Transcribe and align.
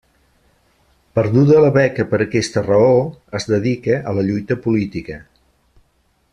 Perduda 1.19 1.59
la 1.65 1.69
beca 1.75 2.05
per 2.13 2.21
aquesta 2.25 2.65
raó, 2.69 2.97
es 3.41 3.47
dedica 3.53 4.01
a 4.13 4.17
la 4.21 4.27
lluita 4.31 4.61
política. 4.67 5.23